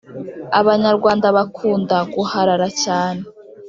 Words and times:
Abanyarwanda 0.59 1.27
bakunda 1.37 1.95
guharara 2.13 2.67
cyane 2.83 3.21